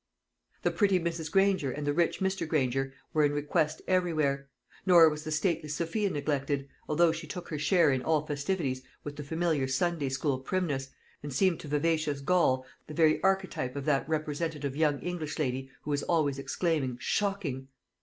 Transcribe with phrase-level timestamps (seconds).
[0.63, 1.29] The pretty Mrs.
[1.31, 2.47] Granger and the rich Mr.
[2.47, 4.49] Granger were in request everywhere;
[4.83, 9.15] nor was the stately Sophia neglected, although she took her share in all festivities with
[9.15, 10.89] the familiar Sunday school primness,
[11.21, 15.93] and seemed to vivacious Gaul the very archetype of that representative young English lady who
[15.93, 17.67] is always exclaiming "Shocking!"